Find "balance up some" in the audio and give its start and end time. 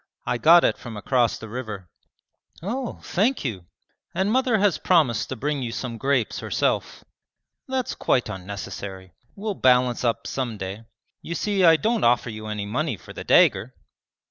9.53-10.57